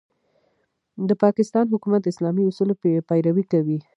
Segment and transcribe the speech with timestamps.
[1.07, 2.73] د پاکستان حکومت د اسلامي اصولو
[3.09, 3.79] پيروي کوي.